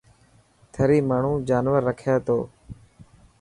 ٿري 0.73 0.97
ماڻهو 1.09 1.33
جانور 1.49 1.79
رکي 1.87 2.15
ٿو. 2.25 2.37